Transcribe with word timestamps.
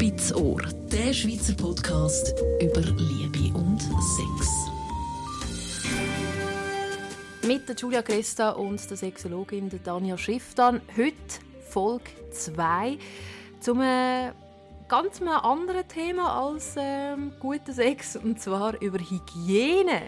Spitz 0.00 0.32
Ohr, 0.32 0.62
der 0.92 1.12
Schweizer 1.12 1.54
Podcast 1.54 2.32
über 2.62 2.82
Liebe 2.82 3.52
und 3.58 3.80
Sex. 3.80 4.68
Mit 7.44 7.68
der 7.68 7.74
Julia 7.74 8.00
Cresta 8.02 8.50
und 8.50 8.78
der 8.88 8.96
Sexologin 8.96 9.68
der 9.68 9.80
Dania 9.80 10.16
Schifftan. 10.16 10.80
Heute 10.96 11.16
Folge 11.68 12.04
2 12.30 12.96
zum 13.58 13.80
äh, 13.80 14.30
ganz 14.86 15.20
anderen 15.20 15.88
Thema 15.88 16.46
als 16.46 16.74
ähm, 16.76 17.32
guter 17.40 17.72
Sex 17.72 18.14
und 18.14 18.40
zwar 18.40 18.80
über 18.80 18.98
Hygiene. 19.00 20.02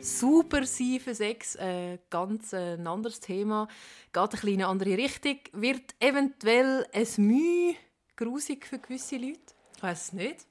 Supersive 0.00 1.14
Sex, 1.14 1.54
äh, 1.54 1.98
ganz 2.10 2.52
äh, 2.52 2.74
ein 2.74 2.86
anderes 2.88 3.20
Thema, 3.20 3.68
geht 4.12 4.42
ein 4.42 4.54
eine 4.54 4.66
andere 4.66 4.98
Richtung, 4.98 5.38
wird 5.52 5.94
eventuell 6.00 6.84
ein 6.92 7.06
Mühe 7.24 7.76
grusig 8.20 8.66
für 8.66 8.78
gewisse 8.78 9.16
Leute. 9.16 9.40
Ich 9.76 9.82
weiß 9.82 10.02
es 10.02 10.12
nicht. 10.12 10.46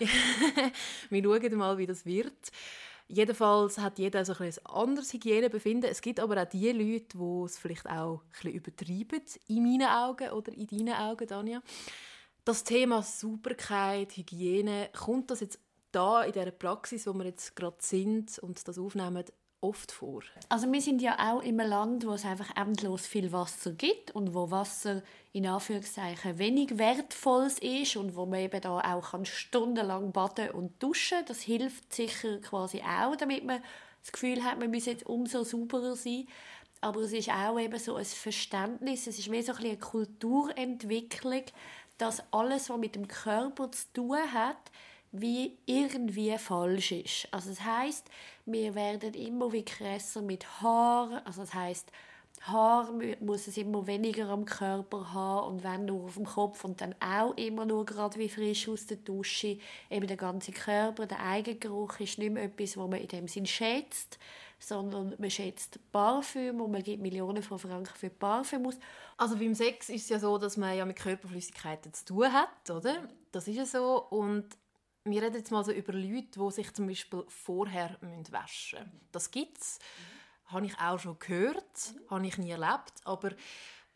Äh. 0.00 0.06
Wir 1.10 1.22
schauen 1.22 1.54
mal, 1.56 1.78
wie 1.78 1.86
das 1.86 2.06
wird. 2.06 2.50
Jedenfalls 3.06 3.76
hat 3.78 3.98
jeder 3.98 4.24
so 4.24 4.32
ein, 4.32 4.48
ein 4.48 4.66
anderes 4.66 5.12
Hygienebefinden. 5.12 5.90
Es 5.90 6.00
gibt 6.00 6.18
aber 6.18 6.42
auch 6.42 6.48
die 6.48 6.72
Leute, 6.72 7.18
die 7.18 7.44
es 7.44 7.58
vielleicht 7.58 7.86
auch 7.86 8.22
ein 8.22 8.30
bisschen 8.30 8.52
übertreiben, 8.52 9.22
in 9.48 9.62
meinen 9.62 9.88
Augen 9.88 10.30
oder 10.30 10.52
in 10.52 10.66
deinen 10.66 10.94
Augen, 10.94 11.26
Danja. 11.26 11.62
Das 12.46 12.64
Thema 12.64 13.02
Sauberkeit, 13.02 14.16
Hygiene, 14.16 14.88
kommt 14.96 15.30
das 15.30 15.40
jetzt 15.40 15.60
da 15.92 16.22
in 16.22 16.32
der 16.32 16.50
Praxis, 16.50 17.06
wo 17.06 17.12
wir 17.12 17.26
jetzt 17.26 17.54
gerade 17.54 17.76
sind 17.80 18.38
und 18.38 18.66
das 18.66 18.78
aufnehmen, 18.78 19.24
oft 19.64 19.90
vor? 19.90 20.22
Also 20.48 20.70
wir 20.70 20.80
sind 20.80 21.00
ja 21.00 21.16
auch 21.18 21.40
in 21.40 21.58
einem 21.58 21.70
Land, 21.70 22.06
wo 22.06 22.12
es 22.12 22.24
einfach 22.24 22.54
endlos 22.56 23.06
viel 23.06 23.32
Wasser 23.32 23.72
gibt 23.72 24.10
und 24.12 24.34
wo 24.34 24.50
Wasser 24.50 25.02
in 25.32 25.46
Anführungszeichen 25.46 26.38
wenig 26.38 26.78
wertvolles 26.78 27.58
ist 27.58 27.96
und 27.96 28.14
wo 28.14 28.26
man 28.26 28.40
eben 28.40 28.60
da 28.60 28.78
auch 28.78 29.10
kann 29.10 29.24
stundenlang 29.24 30.12
baden 30.12 30.50
und 30.50 30.80
duschen. 30.82 31.18
Das 31.26 31.40
hilft 31.40 31.92
sicher 31.92 32.38
quasi 32.40 32.82
auch, 32.82 33.16
damit 33.16 33.44
man 33.44 33.62
das 34.02 34.12
Gefühl 34.12 34.44
hat, 34.44 34.58
man 34.58 34.70
muss 34.70 34.84
jetzt 34.84 35.06
umso 35.06 35.42
sauberer 35.42 35.96
sein. 35.96 36.28
Aber 36.80 37.00
es 37.00 37.12
ist 37.12 37.30
auch 37.30 37.58
eben 37.58 37.78
so 37.78 37.96
ein 37.96 38.04
Verständnis, 38.04 39.06
es 39.06 39.18
ist 39.18 39.30
mehr 39.30 39.42
so 39.42 39.52
ein 39.52 39.64
eine 39.64 39.78
Kulturentwicklung, 39.78 41.44
dass 41.96 42.22
alles, 42.30 42.68
was 42.68 42.78
mit 42.78 42.94
dem 42.94 43.08
Körper 43.08 43.72
zu 43.72 43.92
tun 43.94 44.32
hat, 44.32 44.70
wie 45.16 45.56
irgendwie 45.64 46.36
falsch 46.38 46.90
ist. 46.90 47.28
Also 47.30 47.50
das 47.50 47.60
heißt, 47.64 48.10
wir 48.46 48.74
werden 48.74 49.14
immer 49.14 49.52
wie 49.52 49.64
krasser 49.64 50.22
mit 50.22 50.60
Haar. 50.60 51.22
Also 51.24 51.42
das 51.42 51.54
heißt, 51.54 51.92
Haar 52.42 52.90
muss 53.20 53.46
es 53.46 53.56
immer 53.56 53.86
weniger 53.86 54.28
am 54.28 54.44
Körper 54.44 55.14
haben 55.14 55.54
und 55.54 55.64
wenn 55.64 55.84
nur 55.84 56.04
auf 56.04 56.14
dem 56.16 56.26
Kopf 56.26 56.64
und 56.64 56.80
dann 56.80 56.96
auch 56.98 57.32
immer 57.36 57.64
nur 57.64 57.86
gerade 57.86 58.18
wie 58.18 58.28
frisch 58.28 58.68
aus 58.68 58.86
der 58.86 58.96
Dusche. 58.96 59.58
Eben 59.88 60.08
der 60.08 60.16
ganze 60.16 60.50
Körper, 60.50 61.06
der 61.06 61.20
Eigengeruch 61.20 62.00
ist 62.00 62.18
nicht 62.18 62.32
mehr 62.32 62.42
etwas, 62.42 62.76
was 62.76 62.90
man 62.90 63.00
in 63.00 63.08
dem 63.08 63.28
Sinn 63.28 63.46
schätzt, 63.46 64.18
sondern 64.58 65.14
man 65.16 65.30
schätzt 65.30 65.78
Parfüm 65.92 66.60
und 66.60 66.72
man 66.72 66.82
gibt 66.82 67.00
Millionen 67.00 67.42
von 67.44 67.60
Franken 67.60 67.94
für 67.94 68.10
Parfüm 68.10 68.66
aus. 68.66 68.80
Also 69.16 69.36
beim 69.36 69.54
Sex 69.54 69.90
ist 69.90 70.02
es 70.02 70.08
ja 70.08 70.18
so, 70.18 70.38
dass 70.38 70.56
man 70.56 70.76
ja 70.76 70.84
mit 70.84 70.96
Körperflüssigkeiten 70.96 71.94
zu 71.94 72.04
tun 72.04 72.32
hat, 72.32 72.68
oder? 72.68 73.08
Das 73.30 73.46
ist 73.46 73.56
ja 73.56 73.64
so 73.64 74.08
und 74.10 74.44
wir 75.04 75.22
reden 75.22 75.36
jetzt 75.36 75.50
mal 75.50 75.64
so 75.64 75.72
über 75.72 75.92
Leute, 75.92 76.40
die 76.40 76.50
sich 76.50 76.72
zum 76.72 76.86
Beispiel 76.86 77.24
vorher 77.28 77.96
waschen 78.30 78.78
müssen. 78.80 79.00
Das 79.12 79.30
gibt 79.30 79.58
es. 79.58 79.78
Mhm. 79.78 80.52
Habe 80.52 80.66
ich 80.66 80.78
auch 80.78 80.98
schon 80.98 81.18
gehört, 81.18 81.94
mhm. 81.94 82.10
habe 82.10 82.26
ich 82.26 82.38
nie 82.38 82.50
erlebt. 82.50 82.94
Aber 83.04 83.30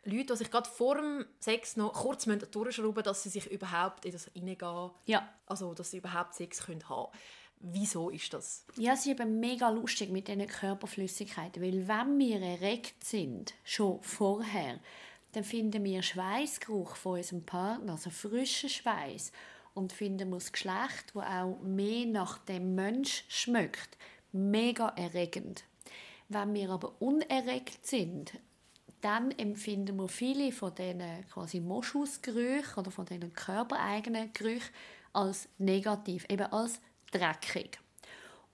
Leute, 0.04 0.26
die 0.32 0.36
sich 0.36 0.50
gerade 0.50 0.68
vor 0.68 0.96
dem 0.96 1.26
Sex 1.40 1.76
noch 1.76 1.92
kurz 1.92 2.24
durchschrauben 2.24 2.94
müssen, 2.94 3.04
dass 3.04 3.22
sie 3.22 3.30
sich 3.30 3.50
überhaupt 3.50 4.04
in 4.04 4.12
das 4.12 4.30
reingehen 4.34 4.90
ja. 5.06 5.28
Also, 5.46 5.74
dass 5.74 5.90
sie 5.90 5.98
überhaupt 5.98 6.34
Sex 6.34 6.64
können 6.64 6.88
haben 6.88 7.10
können. 7.10 7.22
Wieso 7.60 8.10
ist 8.10 8.32
das? 8.32 8.64
Ja, 8.76 8.92
es 8.92 9.00
ist 9.00 9.06
eben 9.06 9.40
mega 9.40 9.68
lustig 9.70 10.10
mit 10.10 10.28
diesen 10.28 10.46
Körperflüssigkeiten. 10.46 11.62
Weil 11.62 11.88
wenn 11.88 12.18
wir 12.18 12.40
erregt 12.40 13.02
sind, 13.02 13.54
schon 13.64 14.00
vorher, 14.02 14.78
dann 15.32 15.44
finden 15.44 15.84
wir 15.84 16.02
Schweißgeruch 16.02 16.96
von 16.96 17.18
unserem 17.18 17.44
Partner, 17.44 17.92
also 17.92 18.10
frischen 18.10 18.68
Schweiß 18.68 19.32
und 19.74 19.92
finden 19.92 20.30
wir 20.30 20.36
das 20.36 20.52
Geschlecht, 20.52 21.12
das 21.14 21.24
auch 21.24 21.58
mehr 21.62 22.06
nach 22.06 22.38
dem 22.38 22.74
Mensch 22.74 23.24
schmeckt, 23.28 23.96
mega 24.32 24.88
erregend. 24.90 25.64
Wenn 26.28 26.54
wir 26.54 26.70
aber 26.70 27.00
unerregt 27.00 27.86
sind, 27.86 28.32
dann 29.00 29.30
empfinden 29.32 29.96
wir 29.96 30.08
viele 30.08 30.52
von 30.52 30.74
diesen 30.74 31.26
quasi 31.32 31.60
oder 31.60 32.90
von 32.90 33.06
diesen 33.06 33.32
körpereigenen 33.32 34.32
Gerüchen 34.32 34.74
als 35.12 35.48
negativ, 35.58 36.26
eben 36.28 36.52
als 36.52 36.80
dreckig. 37.10 37.78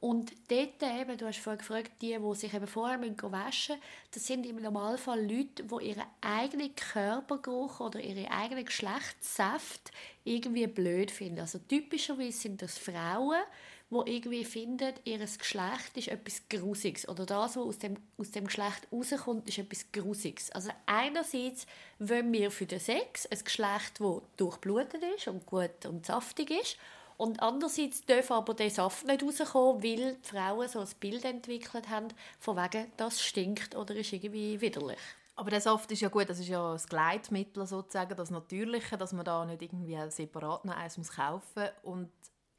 Und 0.05 0.33
dort 0.49 0.83
eben, 0.83 1.17
du 1.17 1.27
hast 1.27 1.39
vorhin 1.39 1.61
gefragt, 1.61 1.93
die, 2.03 2.19
die 2.19 2.35
sich 2.35 2.53
eben 2.53 2.67
vorher 2.67 3.01
waschen 3.01 3.77
müssen, 3.77 3.83
das 4.11 4.27
sind 4.27 4.45
im 4.45 4.57
Normalfall 4.57 5.19
Leute, 5.19 5.65
die 5.65 5.89
ihren 5.89 6.05
eigenen 6.21 6.77
Körpergeruch 6.77 7.81
oder 7.81 8.01
ihre 8.01 8.31
eigenen 8.31 8.67
Geschlechtssaft 8.67 9.93
irgendwie 10.25 10.67
blöd 10.67 11.11
finden. 11.11 11.41
Also 11.41 11.59
typischerweise 11.59 12.37
sind 12.37 12.61
das 12.61 12.77
Frauen, 12.77 13.41
die 13.89 14.17
irgendwie 14.17 14.45
finden, 14.45 14.93
ihr 15.05 15.21
Geschlecht 15.21 15.97
ist 15.97 16.09
etwas 16.09 16.43
Grusiges 16.51 17.09
oder 17.09 17.25
das, 17.25 17.57
was 17.57 17.65
aus 17.65 17.79
dem, 17.79 17.97
aus 18.19 18.31
dem 18.31 18.45
Geschlecht 18.45 18.87
rauskommt, 18.93 19.49
ist 19.49 19.57
etwas 19.57 19.91
Grusiges. 19.91 20.51
Also 20.51 20.69
einerseits 20.85 21.67
wollen 21.99 22.31
wir 22.31 22.51
für 22.51 22.67
den 22.67 22.81
Sex 22.81 23.25
ein 23.25 23.43
Geschlecht, 23.43 24.01
das 24.01 24.21
durchblutet 24.37 25.03
ist 25.17 25.29
und 25.29 25.47
gut 25.47 25.87
und 25.87 26.05
saftig 26.05 26.51
ist 26.51 26.77
und 27.17 27.43
andererseits 27.43 28.05
darf 28.05 28.31
aber 28.31 28.55
der 28.55 28.71
Saft 28.71 29.07
nicht 29.07 29.23
rauskommen, 29.23 29.83
weil 29.83 30.17
die 30.17 30.29
Frauen 30.29 30.69
so 30.69 30.81
ein 30.81 30.89
Bild 31.01 31.25
entwickelt 31.25 31.89
haben, 31.89 32.09
von 32.39 32.57
wegen, 32.57 32.91
das 32.97 33.23
stinkt 33.23 33.75
oder 33.77 33.95
ist 33.95 34.13
irgendwie 34.13 34.61
widerlich. 34.61 34.99
Aber 35.37 35.51
der 35.51 35.61
Saft 35.61 35.91
ist 35.91 36.01
ja 36.01 36.09
gut, 36.09 36.29
das 36.29 36.39
ist 36.39 36.49
ja 36.49 36.73
das 36.73 36.89
Gleitmittel 36.89 37.67
sozusagen, 37.67 38.17
das 38.17 38.31
Natürliche, 38.31 38.97
dass 38.97 39.13
man 39.13 39.25
da 39.25 39.45
nicht 39.45 39.63
irgendwie 39.63 39.99
separat 40.11 40.65
noch 40.65 40.77
eins 40.77 40.97
muss 40.97 41.11
kaufen 41.11 41.69
und 41.83 42.11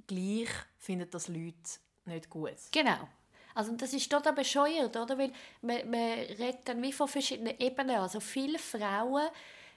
gleich 0.07 0.49
finden 0.77 1.09
das 1.09 1.27
Leute 1.29 1.79
nicht 2.05 2.29
gut. 2.29 2.55
Genau. 2.71 3.07
Also 3.53 3.71
das 3.77 3.93
ist 3.93 4.11
total 4.11 4.33
bescheuert, 4.33 4.95
oder? 4.97 5.17
Weil 5.17 5.31
man, 5.61 5.89
man 5.89 6.11
redet 6.11 6.67
dann 6.67 6.81
wie 6.81 6.91
von 6.91 7.07
verschiedenen 7.07 7.57
Ebenen. 7.57 7.95
Also 7.95 8.19
viele 8.19 8.59
Frauen 8.59 9.29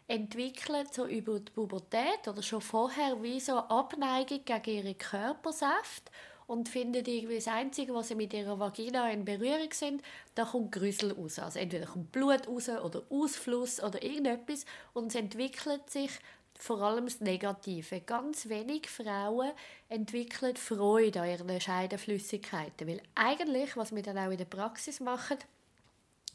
entwickeln 0.09 0.87
so 0.91 1.07
über 1.07 1.39
die 1.39 1.53
Pubertät 1.53 2.27
oder 2.27 2.43
schon 2.43 2.63
vorher 2.63 3.23
wie 3.23 3.39
so 3.39 3.53
eine 3.53 3.71
Abneigung 3.71 4.41
gegen 4.45 4.71
ihre 4.71 4.95
Körpersaft 4.95 6.11
und 6.47 6.71
finden 6.71 7.05
irgendwie 7.05 7.37
das 7.37 7.47
Einzige, 7.47 7.95
was 7.95 8.09
sie 8.09 8.15
mit 8.15 8.33
ihrer 8.33 8.59
Vagina 8.59 9.11
in 9.11 9.27
Berührung 9.27 9.71
sind, 9.71 10.03
da 10.35 10.47
kommt 10.47 10.73
Grüssel 10.73 11.13
raus. 11.13 11.39
Also 11.39 11.59
entweder 11.59 11.85
kommt 11.85 12.11
Blut 12.11 12.49
raus 12.49 12.71
oder 12.71 13.03
Ausfluss 13.11 13.83
oder 13.83 14.03
irgendetwas 14.03 14.65
und 14.95 15.09
es 15.09 15.15
entwickelt 15.15 15.91
sich 15.91 16.11
vor 16.59 16.81
allem 16.81 17.05
das 17.05 17.21
Negative. 17.21 18.01
Ganz 18.01 18.49
wenig 18.49 18.89
Frauen 18.89 19.53
entwickeln 19.91 20.57
Freude 20.57 21.21
an 21.21 21.29
ihren 21.29 21.61
Scheidenflüssigkeiten, 21.61 22.89
weil 22.89 23.03
eigentlich, 23.15 23.77
was 23.77 23.95
wir 23.95 24.03
dann 24.03 24.19
auch 24.19 24.31
in 24.31 24.39
der 24.39 24.47
Praxis 24.47 25.01
machen, 25.01 25.37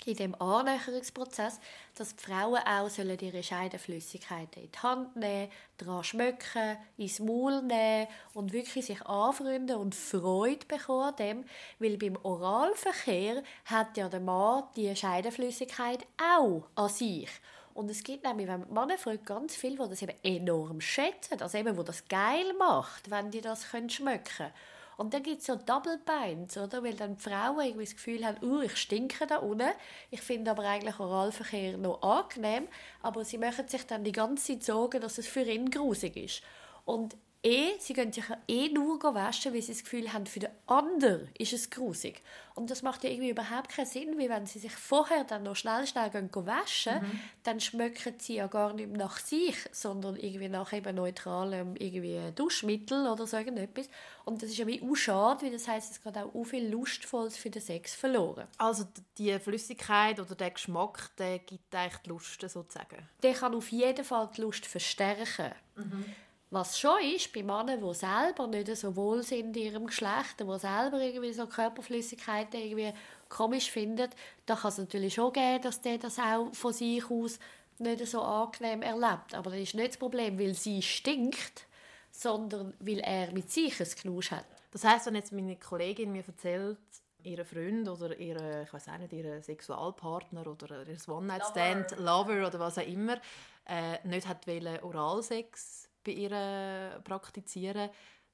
in 0.05 0.15
dem 0.15 0.35
Annäherungsprozess, 0.41 1.59
dass 1.95 2.15
die 2.15 2.23
Frauen 2.23 2.59
auch 2.65 2.89
sollen 2.89 3.17
ihre 3.19 3.43
Scheidenflüssigkeiten 3.43 4.63
in 4.63 4.71
die 4.71 4.79
Hand 4.79 5.15
nehmen, 5.15 5.51
daran 5.77 6.03
schmecken, 6.03 6.77
ins 6.97 7.19
Maul 7.19 7.61
nehmen 7.61 8.07
und 8.33 8.53
wirklich 8.53 8.85
sich 8.85 9.01
anfreunden 9.05 9.77
und 9.77 9.95
Freude 9.95 10.65
bekommen 10.67 11.15
dem, 11.17 11.45
weil 11.79 11.97
beim 11.97 12.17
Oralverkehr 12.23 13.43
hat 13.65 13.97
ja 13.97 14.09
der 14.09 14.19
Mann 14.19 14.63
die 14.75 14.95
Scheidenflüssigkeit 14.95 16.05
auch 16.17 16.63
an 16.75 16.89
sich. 16.89 17.29
Und 17.73 17.89
es 17.89 18.03
gibt 18.03 18.23
nämlich, 18.23 18.47
wenn 18.47 18.59
man 18.59 18.69
die 18.69 18.73
Männer 18.73 18.97
fragt, 18.97 19.25
ganz 19.25 19.55
viele, 19.55 19.83
die 19.83 19.89
das 19.89 20.01
eben 20.01 20.17
enorm 20.23 20.79
schätzen, 20.79 21.41
also 21.41 21.57
eben, 21.57 21.75
wo 21.75 21.83
das 21.83 22.07
geil 22.07 22.53
macht, 22.57 23.09
wenn 23.09 23.31
die 23.31 23.41
das 23.41 23.65
schmecken 23.65 24.23
können. 24.23 24.53
Und 24.97 25.13
dann 25.13 25.23
gibt 25.23 25.41
es 25.41 25.47
so 25.47 25.55
Double 25.55 25.99
Binds, 26.05 26.57
oder? 26.57 26.83
Weil 26.83 26.93
dann 26.93 27.15
die 27.15 27.21
Frauen 27.21 27.65
irgendwie 27.65 27.85
das 27.85 27.95
Gefühl 27.95 28.25
haben, 28.25 28.43
uh, 28.43 28.61
ich 28.61 28.77
stinke 28.77 29.25
da 29.27 29.37
unten. 29.37 29.69
Ich 30.11 30.21
finde 30.21 30.51
aber 30.51 30.63
eigentlich 30.63 30.99
Oralverkehr 30.99 31.77
noch 31.77 32.01
angenehm. 32.01 32.67
Aber 33.01 33.25
sie 33.25 33.37
machen 33.37 33.67
sich 33.67 33.85
dann 33.85 34.03
die 34.03 34.11
ganze 34.11 34.53
Zeit 34.53 34.63
Sorgen, 34.63 35.01
dass 35.01 35.17
es 35.17 35.27
für 35.27 35.41
ihn 35.41 35.69
grusig 35.69 36.15
ist. 36.15 36.41
Und 36.85 37.15
eh, 37.43 37.71
sie 37.79 37.93
können 37.93 38.13
sich 38.13 38.25
eh 38.47 38.69
nur 38.69 39.01
waschen, 39.03 39.53
weil 39.53 39.61
sie 39.61 39.73
das 39.73 39.83
Gefühl 39.83 40.11
haben, 40.11 40.25
für 40.25 40.39
den 40.39 40.51
anderen 40.65 41.29
ist 41.37 41.53
es 41.53 41.69
grusig. 41.69 42.21
Und 42.55 42.69
das 42.69 42.83
macht 42.83 43.03
ja 43.03 43.09
irgendwie 43.09 43.31
überhaupt 43.31 43.69
keinen 43.69 43.87
Sinn, 43.87 44.17
weil 44.17 44.29
wenn 44.29 44.45
sie 44.45 44.59
sich 44.59 44.71
vorher 44.71 45.23
dann 45.23 45.43
noch 45.43 45.55
schnell, 45.55 45.87
schnell 45.87 46.09
gehen 46.09 46.29
waschen, 46.33 47.01
mhm. 47.01 47.19
dann 47.43 47.59
schmecken 47.59 48.13
sie 48.19 48.35
ja 48.35 48.47
gar 48.47 48.73
nicht 48.73 48.91
nach 48.91 49.17
sich, 49.17 49.55
sondern 49.71 50.15
irgendwie 50.15 50.49
nach 50.49 50.71
eben 50.71 50.95
neutralem 50.95 51.75
irgendwie 51.75 52.19
Duschmittel 52.35 53.07
oder 53.07 53.25
so 53.25 53.37
irgendetwas. 53.37 53.89
Und 54.25 54.41
das 54.41 54.51
ist 54.51 54.57
ja 54.57 54.67
wie 54.67 54.81
auch 54.81 54.95
schade, 54.95 55.43
weil 55.43 55.51
das 55.51 55.67
heisst, 55.67 55.91
es 55.91 56.01
geht 56.01 56.17
auch 56.17 56.33
auch 56.33 56.43
viel 56.43 56.69
Lustvolles 56.69 57.37
für 57.37 57.49
den 57.49 57.61
Sex 57.61 57.95
verloren. 57.95 58.47
Also 58.57 58.85
die 59.17 59.37
Flüssigkeit 59.39 60.19
oder 60.19 60.35
der 60.35 60.51
Geschmack, 60.51 61.09
der 61.17 61.39
gibt 61.39 61.73
eigentlich 61.75 62.01
die 62.03 62.09
Lust 62.09 62.41
sozusagen? 62.41 63.07
Der 63.21 63.33
kann 63.33 63.55
auf 63.55 63.71
jeden 63.71 64.05
Fall 64.05 64.29
die 64.35 64.41
Lust 64.41 64.65
verstärken. 64.65 65.53
Mhm. 65.75 66.05
Was 66.53 66.79
schon 66.79 67.01
ist, 67.01 67.33
bei 67.33 67.41
Männern, 67.41 67.81
die 67.81 67.93
selber 67.95 68.45
nicht 68.45 68.67
so 68.77 68.95
wohl 68.95 69.23
sind 69.23 69.57
in 69.57 69.63
ihrem 69.63 69.87
Geschlecht, 69.87 70.39
die 70.39 70.59
selber 70.59 71.01
irgendwie 71.01 71.33
so 71.33 71.47
Körperflüssigkeiten 71.47 72.61
irgendwie 72.61 72.93
komisch 73.27 73.71
finden, 73.71 74.11
da 74.45 74.55
kann 74.55 74.69
es 74.69 74.77
natürlich 74.77 75.15
schon 75.15 75.33
geben, 75.33 75.63
dass 75.63 75.81
der 75.81 75.97
das 75.97 76.19
auch 76.19 76.53
von 76.53 76.71
sich 76.71 77.09
aus 77.09 77.39
nicht 77.79 78.05
so 78.05 78.21
angenehm 78.21 78.83
erlebt. 78.83 79.33
Aber 79.33 79.49
das 79.49 79.61
ist 79.61 79.73
nicht 79.73 79.93
das 79.93 79.97
Problem, 79.97 80.37
weil 80.37 80.53
sie 80.53 80.83
stinkt, 80.83 81.65
sondern 82.11 82.75
weil 82.79 82.99
er 82.99 83.31
mit 83.31 83.51
sich 83.51 83.79
ein 83.81 83.87
Knusch 83.87 84.29
hat. 84.29 84.45
Das 84.69 84.83
heißt, 84.83 85.07
wenn 85.07 85.15
jetzt 85.15 85.31
meine 85.31 85.55
Kollegin 85.55 86.11
mir 86.11 86.23
erzählt, 86.27 86.77
ihre 87.23 87.45
Freund 87.45 87.89
oder 87.89 88.15
ihre, 88.19 88.61
ich 88.61 88.71
weiß 88.71 88.89
nicht, 88.99 89.13
ihre 89.13 89.41
Sexualpartner 89.41 90.45
oder 90.45 90.87
ihr 90.87 90.97
One-Night-Stand, 91.07 91.97
Lover. 91.97 92.45
Oder 92.45 92.59
was 92.59 92.77
auch 92.77 92.85
immer, 92.85 93.17
äh, 93.65 94.07
nicht 94.07 94.27
hat 94.27 94.45
Oralsex 94.83 95.89
bei 96.03 96.11
ihr 96.11 97.01
praktizieren, 97.03 97.89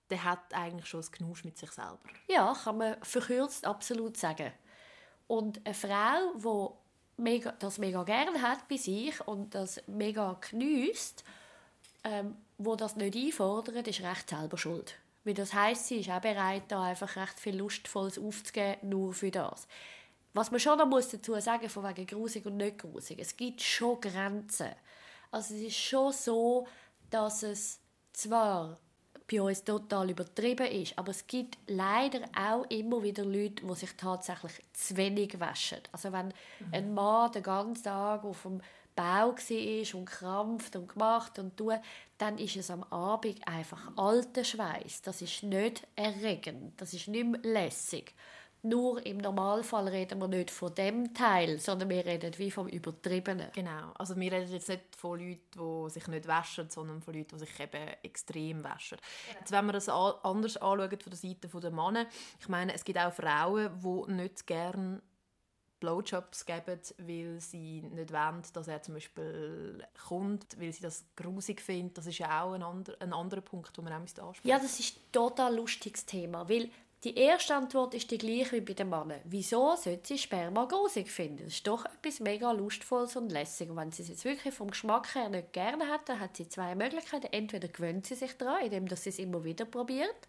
der 0.10 0.24
hat 0.24 0.54
eigentlich 0.54 0.88
schon 0.88 1.02
das 1.02 1.12
Knusch 1.12 1.44
mit 1.44 1.58
sich 1.58 1.72
selber. 1.72 2.00
Ja, 2.28 2.56
kann 2.64 2.78
man 2.78 2.96
verkürzt 3.04 3.66
absolut 3.66 4.18
sagen. 4.18 4.52
Und 5.28 5.62
eine 5.66 5.76
Frau, 5.76 6.76
die 7.18 7.22
mega, 7.22 7.52
das 7.60 7.78
mega 7.78 8.04
gerne 8.04 8.42
hat 8.42 8.68
bei 8.68 8.78
sich 8.78 9.20
und 9.28 9.54
das 9.54 9.82
mega 9.88 10.38
geniesst, 10.50 11.24
ähm, 12.04 12.36
wo 12.58 12.76
das 12.76 12.96
nicht 12.96 13.16
einfordert, 13.16 13.88
ist 13.88 14.02
recht 14.02 14.30
selber 14.30 14.58
schuld. 14.58 14.96
Weil 15.24 15.34
das 15.34 15.54
heisst, 15.54 15.88
sie 15.88 16.00
ist 16.00 16.10
auch 16.10 16.22
bereit, 16.22 16.64
da 16.70 16.84
einfach 16.84 17.16
recht 17.16 17.40
viel 17.40 17.58
Lustvolles 17.58 18.18
aufzugeben, 18.18 18.90
nur 18.90 19.14
für 19.14 19.32
das. 19.32 19.68
Was 20.34 20.52
man 20.52 20.60
schon 20.60 20.78
noch 20.78 20.88
muss 20.88 21.10
dazu 21.10 21.40
sagen, 21.40 21.70
von 21.70 21.84
wegen 21.84 22.08
grusig 22.08 22.46
und 22.46 22.58
nicht 22.58 22.80
grusig, 22.80 23.20
es 23.20 23.36
gibt 23.36 23.62
schon 23.62 24.00
Grenzen. 24.00 24.72
Also 25.32 25.54
es 25.56 25.62
ist 25.62 25.78
schon 25.78 26.14
so, 26.14 26.68
dass 27.10 27.44
es 27.44 27.80
zwar 28.14 28.78
bei 29.30 29.42
uns 29.42 29.64
total 29.64 30.10
übertrieben 30.10 30.68
ist, 30.68 30.98
aber 30.98 31.12
es 31.12 31.28
gibt 31.28 31.58
leider 31.68 32.22
auch 32.36 32.66
immer 32.70 33.04
wieder 33.04 33.24
Leute, 33.24 33.66
die 33.66 33.76
sich 33.76 33.96
tatsächlich 33.96 34.54
zu 34.74 34.98
wenig 34.98 35.40
waschen. 35.40 35.80
Also 35.92 36.12
wenn 36.12 36.28
mhm. 36.28 36.34
ein 36.72 36.94
Mann 36.94 37.32
den 37.32 37.44
ganzen 37.44 37.84
Tag 37.84 38.24
auf 38.24 38.42
dem 38.44 38.62
Bau 38.96 39.34
war 39.34 39.96
und 39.96 40.06
krampft 40.06 40.76
und 40.76 40.90
gemacht 40.90 41.40
und 41.40 41.56
tut, 41.56 41.80
dann 42.18 42.38
ist 42.38 42.58
es 42.58 42.70
am 42.70 42.84
Abend 42.84 43.48
einfach 43.48 43.92
alter 43.96 44.44
Schweiß. 44.44 45.04
Das 45.04 45.22
ist 45.22 45.44
nicht 45.44 45.88
erregend, 45.96 46.74
das 46.82 46.94
ist 46.94 47.08
nicht 47.08 47.26
mehr 47.26 47.40
lässig. 47.42 48.14
Nur 48.62 49.06
im 49.06 49.18
Normalfall 49.18 49.88
reden 49.88 50.20
wir 50.20 50.28
nicht 50.28 50.52
von 50.52 50.76
dem 50.76 51.14
Teil, 51.14 51.60
sondern 51.60 51.90
wir 51.90 52.06
reden 52.06 52.38
wie 52.38 52.52
vom 52.52 52.68
Übertriebenen. 52.68 53.50
Genau. 53.54 53.94
Also 53.98 54.18
wir 54.18 54.32
reden 54.32 54.52
jetzt 54.52 54.68
nicht 54.68 54.96
von 54.98 55.18
Leuten, 55.18 55.40
die 55.56 55.90
sich 55.90 56.08
nicht 56.08 56.28
waschen, 56.28 56.70
sondern 56.70 57.02
von 57.02 57.14
Leuten, 57.14 57.38
die 57.38 57.46
sich 57.46 57.60
eben 57.60 57.88
extrem 58.04 58.64
waschen. 58.64 58.98
Genau. 59.28 59.40
Jetzt, 59.40 59.52
wenn 59.52 59.66
wir 59.66 59.74
das 59.74 59.88
anders 59.88 60.58
anschauen 60.58 60.90
von 60.90 61.10
der 61.10 61.16
Seite 61.16 61.48
der 61.48 61.72
Männer, 61.72 62.06
ich 62.40 62.50
meine, 62.50 62.74
es 62.74 62.84
gibt 62.84 63.00
auch 63.00 63.14
Frauen, 63.14 63.70
die 63.82 64.12
nicht 64.14 64.46
gerne 64.46 65.02
Blowjobs 65.80 66.46
geben, 66.46 66.80
weil 66.98 67.40
sie 67.40 67.82
nicht 67.82 68.12
wollen, 68.12 68.44
dass 68.54 68.68
er 68.68 68.82
zum 68.82 68.96
Beispiel 68.96 69.84
kommt, 70.08 70.60
weil 70.60 70.74
sie 70.74 70.82
das 70.82 71.06
grusig 71.16 71.62
findet. 71.62 71.98
Das 71.98 72.08
ist 72.08 72.18
ja 72.18 72.44
auch 72.44 72.54
ein, 72.54 72.64
ander, 72.64 72.96
ein 73.00 73.14
anderer 73.14 73.42
Punkt, 73.42 73.76
den 73.78 73.86
man 73.86 73.94
auch 73.94 74.00
ansprechen 74.00 74.48
Ja, 74.48 74.60
das 74.60 74.80
ist 74.80 74.98
ein 74.98 75.12
total 75.12 75.56
lustiges 75.56 76.06
Thema, 76.06 76.48
weil 76.50 76.70
die 77.06 77.16
erste 77.16 77.56
Antwort 77.56 77.94
ist 77.94 78.12
die 78.12 78.18
gleiche 78.18 78.58
wie 78.58 78.62
bei 78.62 78.74
den 78.74 78.90
Männern. 78.90 79.22
Wieso 79.24 79.76
sollte 79.78 80.06
sie 80.06 80.18
Sperma 80.18 80.66
grusig 80.66 81.10
finden? 81.10 81.46
Das 81.46 81.54
ist 81.54 81.68
doch 81.68 81.86
etwas 81.86 82.20
mega 82.20 82.52
Lustvolles 82.52 83.16
und 83.16 83.32
lässig. 83.32 83.70
Und 83.70 83.78
wenn 83.78 83.92
sie 83.92 84.04
es 84.04 84.10
jetzt 84.10 84.26
wirklich 84.26 84.54
vom 84.54 84.72
Geschmack 84.72 85.16
her 85.16 85.30
nicht 85.30 85.54
gerne 85.54 85.88
hat, 85.88 86.10
dann 86.10 86.20
hat 86.20 86.36
sie 86.36 86.50
zwei 86.50 86.76
Möglichkeiten. 86.76 87.30
Entweder 87.32 87.70
gewöhnt 87.70 88.06
sie 88.06 88.16
sich 88.16 88.38
daran, 88.38 88.66
indem 88.66 88.88
sie 88.88 89.10
es 89.10 89.20
immer 89.20 89.44
wieder 89.46 89.64
probiert, 89.64 90.28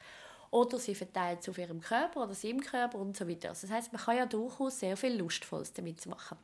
oder 0.50 0.78
sie 0.78 0.94
verteilt 0.94 1.40
es 1.40 1.48
auf 1.48 1.58
ihrem 1.58 1.80
Körper 1.80 2.22
oder 2.22 2.34
seinem 2.34 2.60
Körper 2.60 2.98
und 2.98 3.16
so 3.16 3.28
weiter. 3.28 3.50
Also 3.50 3.66
das 3.66 3.76
heißt, 3.76 3.92
man 3.92 4.02
kann 4.02 4.16
ja 4.16 4.26
durchaus 4.26 4.80
sehr 4.80 4.96
viel 4.96 5.16
Lustvolles 5.16 5.72
damit 5.72 6.04
machen. 6.06 6.38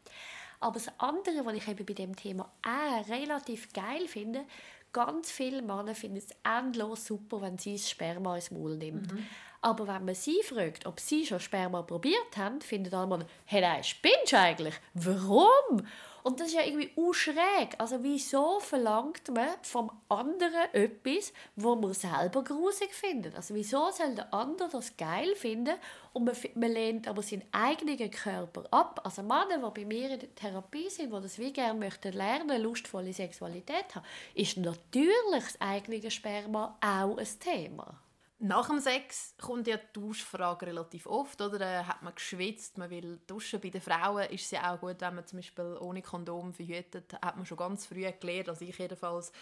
Aber 0.58 0.75
das 0.75 0.88
andere, 0.99 1.44
was 1.44 1.55
ich 1.55 1.69
eben 1.69 1.84
bei 1.84 1.94
dem 1.94 2.17
Thema 2.17 2.50
auch 2.62 3.08
relativ 3.08 3.73
geil 3.73 4.08
finde, 4.08 4.44
ganz 4.93 5.31
viele 5.31 5.62
Männer 5.62 5.94
finden 5.94 6.17
es 6.19 6.29
endlos 6.43 7.06
super, 7.06 7.41
wenn 7.43 7.59
sie 7.59 7.75
das 7.75 7.91
Sperma 7.91 8.37
ins 8.37 8.50
Maul 8.50 8.77
nimmt. 8.77 9.12
Mhm. 9.12 9.27
Aber 9.62 9.87
wenn 9.87 10.05
man 10.05 10.15
sie 10.15 10.43
fragt, 10.43 10.87
ob 10.87 11.00
sie 11.00 11.27
schon 11.27 11.41
Sperma 11.41 11.83
probiert 11.83 12.37
haben, 12.37 12.61
findet 12.61 12.94
alle 12.94 13.06
Männer, 13.06 13.27
hey, 13.47 13.61
nein, 13.61 13.83
spinnst 13.85 14.33
du 14.33 14.38
eigentlich? 14.38 14.75
Warum? 14.94 15.87
Und 16.26 16.40
das 16.40 16.49
ist 16.49 16.55
ja 16.55 16.64
irgendwie 16.64 16.90
schräg. 17.12 17.78
Also 17.78 18.02
wieso 18.02 18.58
verlangt 18.58 19.32
man 19.32 19.46
vom 19.62 19.93
anderen 20.08 20.73
etwas, 20.73 21.32
wo 21.55 21.76
man 21.76 21.94
selber 21.94 22.43
grusig 22.43 22.93
findet? 22.93 23.37
Also 23.37 23.55
wieso 23.55 23.93
soll 23.93 24.17
der 24.17 24.34
andere 24.34 24.69
das 24.69 24.96
geil 24.96 25.37
finden 25.37 25.76
und 26.14 26.25
man, 26.25 26.34
man 26.56 26.73
lehnt 26.73 27.06
aber 27.06 27.23
seinen 27.23 27.44
eigenen 27.52 28.11
Körper 28.11 28.64
ab? 28.73 29.02
Also 29.05 29.23
Männer, 29.23 29.70
die 29.70 29.81
bei 29.81 29.87
mir 29.87 30.11
in 30.11 30.19
der 30.19 30.34
Therapie 30.34 30.90
sind, 30.90 31.12
die 31.12 31.20
das 31.23 31.38
wie 31.38 31.52
gerne 31.52 31.78
möchten 31.78 32.12
lernen, 32.12 32.61
lustvolle 32.61 33.12
Sexualität 33.12 33.94
haben, 33.94 34.05
ist 34.34 34.56
natürlich 34.56 35.44
das 35.44 35.61
eigene 35.61 36.11
Sperma 36.11 36.76
auch 36.81 37.19
ein 37.19 37.28
Thema. 37.38 38.00
Nach 38.38 38.69
dem 38.69 38.81
Sex 38.81 39.35
kommt 39.41 39.67
ja 39.67 39.79
die 39.79 39.93
Duschfrage 39.94 40.67
relativ 40.67 41.06
oft. 41.06 41.41
Oder 41.41 41.61
äh, 41.61 41.85
hat 41.85 42.03
man 42.03 42.15
geschwitzt, 42.15 42.77
man 42.77 42.91
will 42.91 43.19
duschen. 43.27 43.61
Bei 43.61 43.71
den 43.71 43.81
Frauen 43.81 44.29
ist 44.31 44.44
es 44.44 44.50
ja 44.50 44.75
auch 44.75 44.81
gut, 44.81 45.00
wenn 45.00 45.15
man 45.15 45.27
zum 45.27 45.38
Beispiel 45.38 45.79
ohne 45.81 46.03
Kondom 46.03 46.53
verhütet. 46.53 47.15
Hat 47.15 47.37
man 47.37 47.47
schon 47.47 47.56
ganz 47.56 47.87
früh 47.87 48.11
gelernt, 48.12 48.49
also 48.49 48.65
ich 48.65 48.77
jedenfalls, 48.77 49.33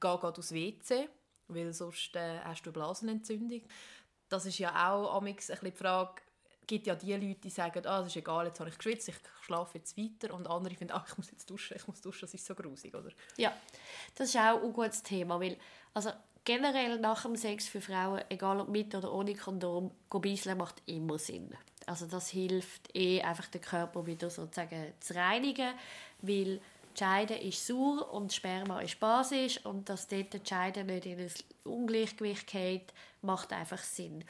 gehe, 0.00 0.18
gehe 0.18 0.28
aufs 0.28 0.52
WC, 0.52 1.08
weil 1.48 1.72
sonst 1.72 2.14
äh, 2.14 2.40
hast 2.40 2.62
du 2.62 2.72
Blasenentzündung. 2.72 3.62
Das 4.28 4.44
ist 4.44 4.58
ja 4.58 4.92
auch 4.92 5.20
bisschen 5.22 5.58
die 5.64 5.72
Frage, 5.72 6.20
es 6.62 6.66
gibt 6.66 6.86
ja 6.86 6.94
die 6.94 7.12
Leute, 7.12 7.40
die 7.40 7.50
sagen, 7.50 7.86
ah, 7.86 8.00
es 8.00 8.08
ist 8.08 8.16
egal, 8.16 8.46
jetzt 8.46 8.60
habe 8.60 8.70
ich 8.70 8.76
geschwitzt, 8.76 9.08
ich 9.08 9.16
schlafe 9.40 9.78
jetzt 9.78 9.96
weiter. 9.96 10.32
Und 10.34 10.46
andere 10.46 10.74
finden, 10.74 10.92
ah, 10.92 11.04
ich 11.08 11.16
muss 11.16 11.30
jetzt 11.30 11.48
duschen, 11.48 11.76
ich 11.76 11.86
muss 11.86 12.02
duschen, 12.02 12.20
das 12.20 12.34
ist 12.34 12.44
so 12.44 12.54
grusig, 12.54 12.94
oder? 12.94 13.10
Ja, 13.36 13.52
das 14.14 14.28
ist 14.28 14.36
auch 14.36 14.62
ein 14.62 14.72
gutes 14.72 15.02
Thema, 15.02 15.40
weil 15.40 15.58
also 15.94 16.10
generell 16.44 16.98
nach 16.98 17.22
dem 17.22 17.36
Sex 17.36 17.68
für 17.68 17.80
Frauen, 17.80 18.22
egal 18.28 18.60
ob 18.60 18.68
mit 18.68 18.94
oder 18.94 19.12
ohne 19.12 19.34
Kondom, 19.34 19.90
bisseln 20.20 20.58
macht 20.58 20.82
immer 20.86 21.18
Sinn. 21.18 21.54
Also 21.86 22.06
das 22.06 22.28
hilft 22.28 22.94
eh 22.94 23.22
einfach 23.22 23.46
den 23.48 23.60
Körper 23.60 24.06
wieder 24.06 24.30
sozusagen 24.30 24.92
zu 25.00 25.14
reinigen, 25.14 25.74
weil 26.20 26.60
die 26.92 27.04
Scheide 27.04 27.34
ist 27.34 27.66
sauer 27.66 28.12
und 28.12 28.32
Sperma 28.32 28.80
ist 28.80 29.00
basisch 29.00 29.64
und 29.64 29.88
dass 29.88 30.08
dort 30.08 30.32
die 30.32 30.40
Scheide 30.46 30.84
nicht 30.84 31.06
in 31.06 31.18
ein 31.18 31.32
Ungleichgewicht 31.64 32.46
geht, 32.46 32.92
macht 33.22 33.52
einfach 33.52 33.78
Sinn. 33.78 34.24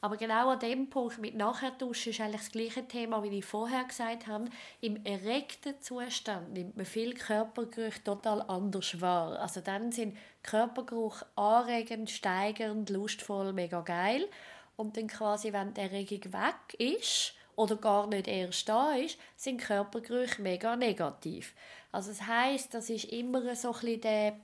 Aber 0.00 0.16
genau 0.16 0.50
an 0.50 0.60
dem 0.60 0.88
Punkt 0.88 1.18
mit 1.18 1.34
Nachherduschen 1.34 2.12
ist 2.12 2.20
eigentlich 2.20 2.42
das 2.42 2.52
gleiche 2.52 2.86
Thema, 2.86 3.22
wie 3.22 3.38
ich 3.38 3.44
vorher 3.44 3.84
gesagt 3.84 4.26
habe. 4.26 4.48
Im 4.80 5.04
erregten 5.04 5.80
Zustand 5.80 6.52
nimmt 6.52 6.76
man 6.76 6.86
viel 6.86 7.14
Körpergeruch 7.14 7.98
total 8.04 8.42
anders 8.42 9.00
wahr. 9.00 9.40
Also 9.40 9.60
dann 9.60 9.90
sind 9.90 10.16
Körpergeruch 10.42 11.22
anregend, 11.34 12.10
steigernd, 12.10 12.90
lustvoll, 12.90 13.52
mega 13.52 13.80
geil. 13.80 14.28
Und 14.76 14.96
dann 14.96 15.08
quasi, 15.08 15.52
wenn 15.52 15.74
die 15.74 15.80
Erregung 15.80 16.32
weg 16.32 16.78
ist 16.78 17.34
oder 17.58 17.74
gar 17.76 18.06
nicht 18.06 18.28
erst 18.28 18.68
da 18.68 18.92
ist, 18.92 19.18
sind 19.36 19.60
Körpergerüche 19.60 20.40
mega 20.40 20.76
negativ. 20.76 21.54
Also 21.90 22.10
das 22.10 22.22
heißt, 22.22 22.72
das 22.72 22.88
ist 22.88 23.06
immer 23.06 23.56
so 23.56 23.72
ein 23.72 23.80
bisschen 23.80 24.00
der 24.02 24.36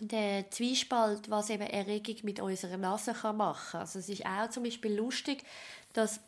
der 0.00 0.48
Zwiespalt, 0.52 1.28
was 1.28 1.50
eben 1.50 1.64
Erregung 1.64 2.14
mit 2.22 2.38
unserer 2.38 2.76
Nase 2.76 3.12
machen 3.32 3.72
kann. 3.72 3.80
Also 3.80 3.98
es 3.98 4.08
ist 4.08 4.24
auch 4.24 4.48
zum 4.48 4.62
Beispiel 4.62 4.94
lustig, 4.94 5.42
dass 5.92 6.20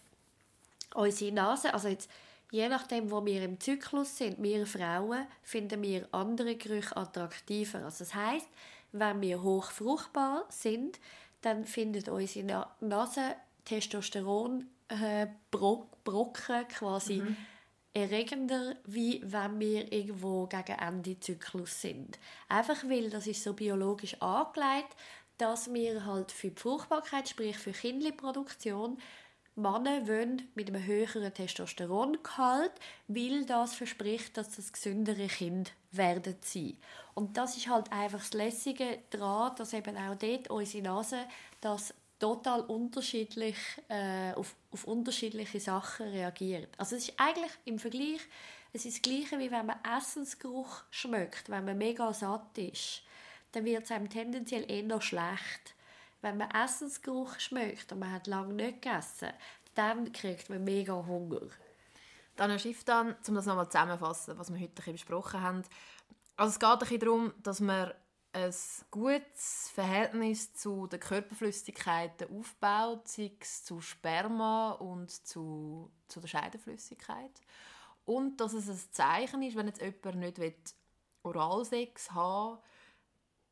unsere 0.93 1.31
Nase, 1.31 1.73
also 1.73 1.87
jetzt 1.87 2.11
je 2.51 2.69
nachdem, 2.69 3.13
wo 3.13 3.25
wir 3.25 3.45
im 3.45 3.61
Zyklus 3.61 4.17
sind, 4.17 4.43
wir 4.43 4.67
Frauen, 4.67 5.25
finden 5.45 5.83
wir 5.83 6.09
andere 6.11 6.57
Gerüche 6.57 6.97
attraktiver. 6.97 7.85
Also 7.85 8.01
das 8.01 8.13
heißt, 8.13 8.49
wenn 8.91 9.21
wir 9.21 9.41
hochfruchtbar 9.41 10.47
sind, 10.49 10.99
dann 11.43 11.65
findet 11.65 12.09
unsere 12.09 12.67
Nase 12.81 13.37
Testosteron 13.65 14.67
äh, 14.91 15.29
Brocken 15.51 16.69
quasi 16.69 17.17
mhm 17.17 17.37
erregender, 17.93 18.77
wie 18.85 19.21
wenn 19.25 19.59
wir 19.59 19.93
irgendwo 19.93 20.47
gegen 20.47 20.79
Ende 20.79 21.19
Zyklus 21.19 21.81
sind. 21.81 22.19
Einfach 22.49 22.85
weil 22.85 23.11
das 23.11 23.27
ist 23.27 23.43
so 23.43 23.53
biologisch 23.53 24.21
angelegt, 24.23 24.97
dass 25.39 25.73
wir 25.73 26.05
halt 26.05 26.31
für 26.31 26.51
die 26.51 26.61
Fruchtbarkeit, 26.61 27.29
sprich 27.29 27.57
für 27.57 27.73
Kindliproduktion, 27.73 28.99
Männer 29.57 30.07
wollen 30.07 30.49
mit 30.55 30.69
einem 30.69 30.85
höheren 30.85 31.35
Testosterongehalt, 31.35 32.73
weil 33.09 33.45
das 33.45 33.75
verspricht, 33.75 34.37
dass 34.37 34.57
das 34.57 34.73
gesündere 34.73 35.27
Kind 35.27 35.73
werden 35.91 36.37
sie. 36.41 36.79
Und 37.15 37.37
das 37.37 37.57
ist 37.57 37.69
halt 37.69 37.91
einfach 37.93 38.21
das 38.21 38.33
Lässige 38.33 39.01
daran, 39.11 39.55
dass 39.57 39.73
eben 39.73 39.97
auch 39.97 40.15
dort 40.15 40.49
unsere 40.49 40.85
Nase 40.85 41.27
das 41.61 41.93
total 42.21 42.61
unterschiedlich 42.61 43.57
äh, 43.89 44.33
auf, 44.35 44.55
auf 44.71 44.85
unterschiedliche 44.85 45.59
Sachen 45.59 46.09
reagiert. 46.09 46.69
Also 46.79 46.95
es 46.95 47.09
ist 47.09 47.15
eigentlich 47.19 47.51
im 47.65 47.79
Vergleich, 47.79 48.21
es 48.73 48.85
ist 48.85 48.99
das 48.99 49.03
Gleiche, 49.03 49.39
wie 49.41 49.51
wenn 49.51 49.67
man 49.67 49.79
Essensgeruch 49.83 50.83
schmeckt, 50.91 51.49
wenn 51.51 51.65
man 51.65 51.77
mega 51.77 52.13
satt 52.13 52.57
ist. 52.59 53.03
dann 53.53 53.65
wird 53.65 53.85
es 53.85 53.91
einem 53.91 54.09
tendenziell 54.09 54.71
eher 54.71 55.01
schlecht. 55.01 55.75
Wenn 56.21 56.37
man 56.37 56.51
Essensgeruch 56.51 57.41
schmeckt 57.41 57.91
und 57.93 57.99
man 57.99 58.13
hat 58.13 58.27
lange 58.27 58.53
nicht 58.53 58.83
gegessen, 58.83 59.31
dann 59.75 60.13
kriegt 60.13 60.51
man 60.51 60.63
mega 60.63 60.93
Hunger. 60.93 61.49
Dann 62.37 62.59
Schiff 62.59 62.85
dann, 62.85 63.17
um 63.27 63.35
das 63.35 63.47
nochmal 63.47 63.69
zusammenzufassen, 63.69 64.39
was 64.39 64.53
wir 64.53 64.61
heute 64.61 64.93
besprochen 64.93 65.41
haben. 65.41 65.63
Also 66.37 66.53
es 66.53 66.59
geht 66.61 66.93
ein 66.93 67.01
darum, 67.01 67.33
dass 67.43 67.61
man 67.61 67.93
ein 68.33 68.55
gutes 68.91 69.71
Verhältnis 69.75 70.55
zu 70.55 70.87
den 70.87 71.01
Körperflüssigkeiten 71.01 72.39
aufbaut, 72.39 73.09
sei 73.09 73.33
es 73.41 73.65
zu 73.65 73.81
Sperma 73.81 74.73
und 74.73 75.11
zu, 75.11 75.91
zu 76.07 76.21
der 76.21 76.29
Scheidenflüssigkeit. 76.29 77.41
Und 78.05 78.41
dass 78.41 78.53
es 78.53 78.69
ein 78.69 78.93
Zeichen 78.93 79.43
ist, 79.43 79.57
wenn 79.57 79.67
jetzt 79.67 79.81
jemand 79.81 80.39
nicht 80.39 80.75
Oralsex 81.23 82.13
haben 82.13 82.57
will, 82.57 82.65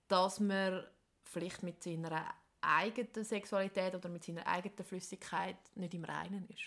dass 0.09 0.41
man 0.41 0.85
vielleicht 1.23 1.63
mit 1.63 1.83
seiner 1.83 2.35
eigenen 2.61 3.25
Sexualität 3.25 3.95
oder 3.95 4.09
mit 4.09 4.25
seiner 4.25 4.47
eigenen 4.47 4.85
Flüssigkeit 4.85 5.57
nicht 5.75 5.95
im 5.95 6.05
Reinen 6.05 6.49
ist. 6.49 6.65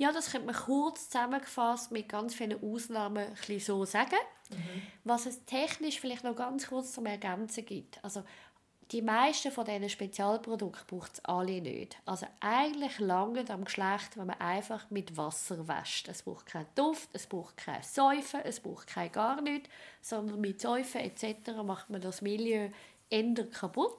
Ja, 0.00 0.12
das 0.12 0.32
könnte 0.32 0.46
man 0.46 0.54
kurz 0.54 1.10
zusammengefasst 1.10 1.92
mit 1.92 2.08
ganz 2.08 2.34
vielen 2.34 2.58
Ausnahmen 2.64 3.36
ein 3.48 3.60
so 3.60 3.84
sagen. 3.84 4.16
Mhm. 4.48 4.82
Was 5.04 5.26
es 5.26 5.44
technisch 5.44 6.00
vielleicht 6.00 6.24
noch 6.24 6.34
ganz 6.34 6.68
kurz 6.68 6.94
zum 6.94 7.04
Ergänzen 7.04 7.66
gibt. 7.66 8.02
Also 8.02 8.24
die 8.92 9.02
meisten 9.02 9.52
von 9.52 9.66
diesen 9.66 9.90
Spezialprodukten 9.90 10.86
braucht 10.86 11.12
es 11.12 11.24
alle 11.26 11.60
nicht. 11.60 11.98
Also 12.06 12.26
eigentlich 12.40 12.98
lange 12.98 13.44
am 13.50 13.66
Geschlecht, 13.66 14.16
wenn 14.16 14.28
man 14.28 14.40
einfach 14.40 14.88
mit 14.88 15.18
Wasser 15.18 15.68
wäscht. 15.68 16.08
Es 16.08 16.22
braucht 16.22 16.46
keinen 16.46 16.66
Duft, 16.74 17.10
es 17.12 17.26
braucht 17.26 17.58
kein 17.58 17.82
Säufen, 17.82 18.40
es 18.42 18.60
braucht 18.60 18.86
kein 18.86 19.12
gar 19.12 19.42
nichts, 19.42 19.68
sondern 20.00 20.40
mit 20.40 20.62
Säufen 20.62 21.02
etc. 21.02 21.62
macht 21.62 21.90
man 21.90 22.00
das 22.00 22.22
Milieu 22.22 22.70
eher 23.10 23.50
kaputt. 23.50 23.98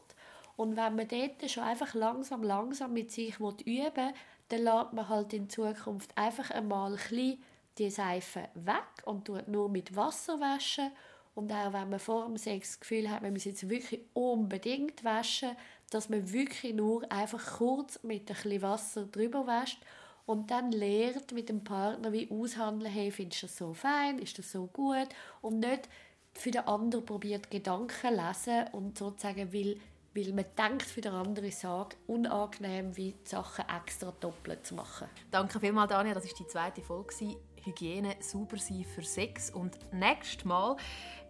Und 0.58 0.76
wenn 0.76 0.96
man 0.96 1.08
dort 1.08 1.52
schon 1.52 1.64
einfach 1.64 1.94
langsam, 1.94 2.42
langsam 2.42 2.92
mit 2.92 3.12
sich 3.12 3.40
üben 3.40 3.66
will, 3.66 4.14
dann 4.52 4.64
lässt 4.64 4.94
man 4.94 5.10
halt 5.10 5.34
in 5.34 5.50
Zukunft 5.50 6.12
einfach 6.18 6.52
einmal 6.52 6.98
ein 7.12 7.38
die 7.78 7.90
Seife 7.90 8.50
weg 8.56 8.84
und 9.06 9.26
tut 9.26 9.48
nur 9.48 9.70
mit 9.70 9.96
Wasser 9.96 10.40
waschen. 10.40 10.92
Und 11.34 11.52
auch 11.52 11.72
wenn 11.72 11.90
man 11.90 12.00
vor 12.00 12.26
dem 12.26 12.38
Sex 12.38 12.72
das 12.72 12.80
Gefühl 12.82 13.10
hat, 13.10 13.22
man 13.22 13.32
muss 13.32 13.46
jetzt 13.46 13.70
wirklich 13.70 14.02
unbedingt 14.14 15.04
waschen, 15.04 15.52
dass 15.90 16.10
man 16.10 16.32
wirklich 16.32 16.74
nur 16.74 17.10
einfach 17.12 17.58
kurz 17.58 18.04
mit 18.04 18.30
ein 18.30 18.62
Wasser 18.62 19.06
drüber 19.06 19.48
wäscht 19.48 19.82
und 20.26 20.52
dann 20.52 20.72
lernt 20.72 21.32
mit 21.32 21.50
dem 21.50 21.64
Partner 21.64 22.12
wie 22.12 22.30
aushandeln, 22.30 22.92
hey, 22.92 23.12
findest 23.12 23.44
du 23.44 23.48
das 23.48 23.58
so 23.58 23.74
fein, 23.74 24.20
ist 24.20 24.38
das 24.38 24.52
so 24.52 24.68
gut 24.68 25.08
und 25.42 25.60
nicht 25.60 25.88
für 26.34 26.52
den 26.52 26.68
anderen 26.68 27.06
probiert 27.06 27.50
Gedanken 27.50 28.16
lesen 28.16 28.68
und 28.72 28.98
sozusagen 28.98 29.52
will 29.52 29.80
weil 30.14 30.34
man 30.34 30.46
denkt 30.58 30.84
für 30.84 31.02
den 31.02 31.14
anderen 31.14 31.52
sagt, 31.52 31.98
unangenehm 32.08 32.96
wie 32.98 33.14
die 33.14 33.30
Sachen 33.30 33.66
extra 33.70 34.12
doppelt 34.20 34.66
zu 34.66 34.76
machen. 34.76 35.08
Danke 35.30 35.60
vielmals, 35.60 35.90
Daniel. 35.90 36.16
Das 36.16 36.26
war 36.26 36.34
die 36.38 36.48
zweite 36.48 36.82
Folge. 36.82 37.38
Hygiene, 37.64 38.16
sauber 38.20 38.58
sein 38.58 38.86
für 38.96 39.04
Sex. 39.04 39.52
Und 39.52 39.78
nächstes 39.94 40.46
Mal 40.46 40.76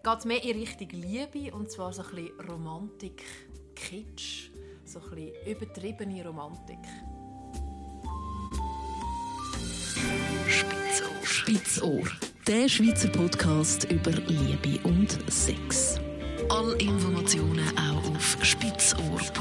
geht 0.04 0.18
es 0.18 0.26
mehr 0.26 0.44
in 0.44 0.60
Richtung 0.60 0.90
Liebe 0.90 1.54
und 1.54 1.70
zwar 1.70 1.94
so 1.94 2.04
ein 2.04 2.10
bisschen 2.10 2.40
Romantik, 2.50 3.24
Kitsch, 3.76 4.50
so 4.86 5.00
ein 5.00 5.10
bisschen 5.10 5.46
übertriebene 5.46 6.26
Romantik. 6.26 6.80
Spitzohr. 10.48 11.24
Spitzohr. 11.24 12.04
Der 12.48 12.68
Schweizer 12.68 13.10
Podcast 13.10 13.84
über 13.92 14.12
Liebe 14.12 14.80
und 14.88 15.18
Sex. 15.32 16.00
Alle 16.52 16.74
Informationen 16.80 17.66
auch 17.78 18.12
auf 18.14 18.38
spitzohr.ch. 18.42 19.32